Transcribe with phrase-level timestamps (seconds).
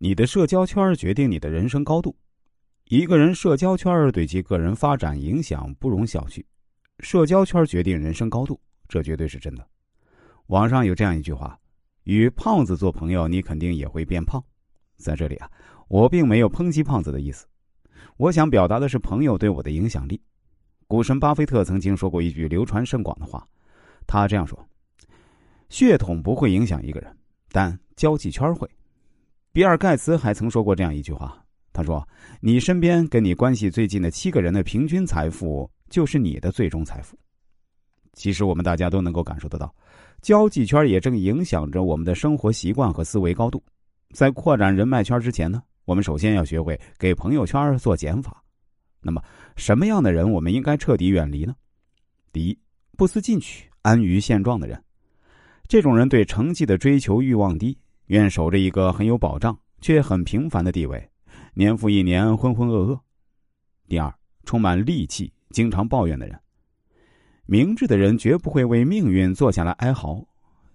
[0.00, 2.16] 你的社交圈决定你的人生高度。
[2.84, 6.44] 一个人社交圈对其个人发展影响不容小觑。
[7.00, 9.66] 社交圈决定人生高度，这绝对是真的。
[10.46, 11.58] 网上有这样一句话
[12.04, 14.42] ：“与胖子做朋友，你肯定也会变胖。”
[14.96, 15.50] 在这里啊，
[15.88, 17.46] 我并没有抨击胖子的意思，
[18.16, 20.20] 我想表达的是朋友对我的影响力。
[20.86, 23.46] 股神巴菲特曾经说过一句流传甚广的话，
[24.06, 24.68] 他这样说
[25.68, 27.16] ：“血统不会影响一个人，
[27.50, 28.68] 但交际圈会。”
[29.58, 31.36] 比尔盖茨还曾说过这样一句话
[31.74, 32.08] ：“他说，
[32.40, 37.18] 你身边跟你关系最近的七个人的平均财富，就是你的最终财富。”
[38.14, 39.74] 其实我们大家都能够感受得到，
[40.22, 43.60] 交际圈也正影响着我们的生活习惯和思维高度。
[44.12, 48.40] 在扩展人脉圈之前呢，我们首先要学会给朋友圈做减法。
[49.02, 49.20] 那么，
[49.56, 51.52] 什么样的人我们应该彻底远离呢？
[52.32, 52.56] 第一，
[52.96, 54.80] 不思进取、安于现状的人，
[55.66, 57.76] 这种人对成绩的追求欲望低。
[58.08, 61.10] 愿守着一个很有保障却很平凡的地位，
[61.54, 63.00] 年复一年浑浑噩噩。
[63.86, 64.12] 第二，
[64.44, 66.38] 充满戾气、经常抱怨的人。
[67.46, 70.26] 明智的人绝不会为命运坐下来哀嚎，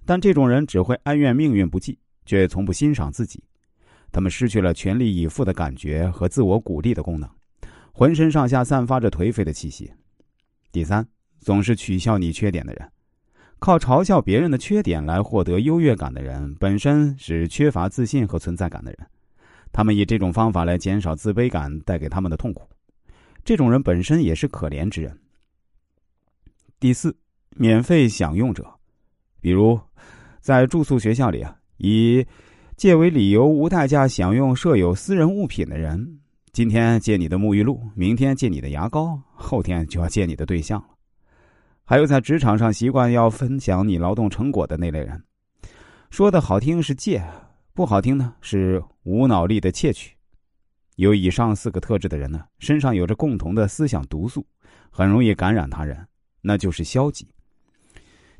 [0.05, 3.43] 但这种人只会哀怨命运不济，却从不欣赏自己。
[4.11, 7.29] 他们失去了全力以赴的感觉和自我鼓励的功能，
[7.91, 9.91] 浑身上下散发着颓废的气息。
[10.71, 11.07] 第三，
[11.39, 12.91] 总是取笑你缺点的人。
[13.63, 19.07] 靠嘲笑别人的缺点来获得优越感的人，本身是缺乏自信和存在感的人。
[19.71, 22.67] 他们以这种方法来减少自卑感带给他们的痛苦。
[23.45, 25.17] 这种人本身也是可怜之人。
[26.77, 27.15] 第四，
[27.55, 28.69] 免费享用者，
[29.39, 29.79] 比如
[30.41, 32.25] 在住宿学校里啊，以
[32.75, 36.19] 借为理由无代价享用舍友私人物品的人，
[36.51, 40.83] 今天借你的沐浴露，明天借你的牙膏，后天就要借你的对象。
[41.85, 45.21] 还有在职场上习惯要分享你劳动成果的那类人，
[46.09, 47.21] 说的好听是借，
[47.73, 50.15] 不好听呢是无脑力的窃取。
[50.95, 54.45] 有以上四个特质的人呢，身上有着共同的思想毒素，
[54.89, 56.07] 很容易感染他人，
[56.41, 57.27] 那就是消极。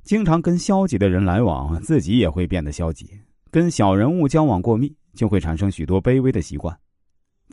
[0.03, 3.07] 经常跟消极的人来往，自己也会变得消极；
[3.51, 6.77] 跟小人物交往过密，就会产生许多卑微的习惯。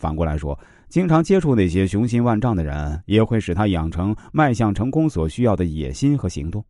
[0.00, 0.58] 反过来说。
[0.88, 6.64] 经常接触那些雄心万丈的人，也会使他养成迈向成功所需要的野心和行动。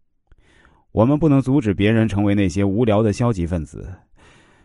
[0.92, 3.90] 我们不能阻止别人成为那些无聊的消极分子，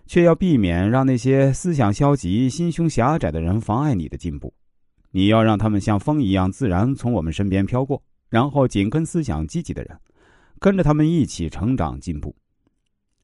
[0.08, 4.54] 却要避免让那些思想消极、心胸狭窄的人妨碍你的进步。
[5.12, 9.98] 你要让他们像风一样自然从我们身边飘过，然后紧跟思想积极的人，
[10.60, 12.36] 跟着他们一起成长进步。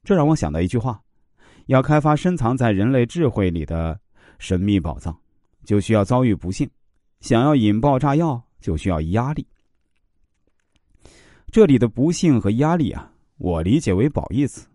[0.01, 1.01] 这让我想到一句话：
[1.65, 3.99] 要开发深藏在人类智慧里的
[4.39, 5.13] 神秘宝藏。
[5.63, 6.69] 就需要遭遇不幸，
[7.19, 9.45] 想要引爆炸药就需要压力。
[11.51, 14.67] 这里的不幸和压力啊，我理解为褒义词，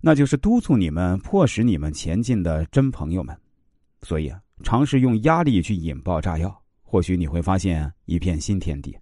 [0.00, 3.36] 那就是督促你们、迫使你们前进的真朋友们。
[4.02, 8.96] 所以啊，尝试用压力去引爆炸药，或许你会发现一片新天地。